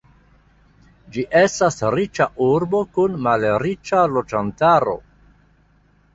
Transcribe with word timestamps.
Ĝi 1.17 1.25
estas 1.41 1.77
riĉa 1.97 2.27
urbo 2.47 2.81
kun 2.97 3.21
malriĉa 3.29 4.03
loĝantaro. 4.17 4.99